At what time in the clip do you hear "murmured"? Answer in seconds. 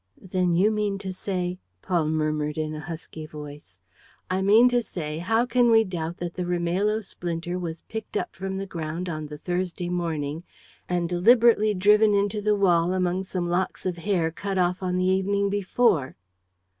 1.91-2.55